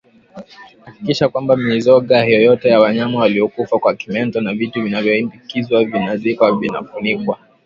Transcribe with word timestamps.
Hakikisha 0.85 1.29
kwamba 1.29 1.57
mizoga 1.57 2.23
yoyote 2.25 2.67
ya 2.69 2.79
wanyama 2.79 3.19
waliokufa 3.19 3.79
kwa 3.79 3.95
kimeta 3.95 4.41
na 4.41 4.53
vitu 4.53 4.81
vilivyoambukizwa 4.81 5.85
vinazikwa 5.85 6.55
vinafukiwa 6.59 7.37